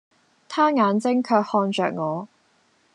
[0.49, 2.27] 他眼睛卻看着我。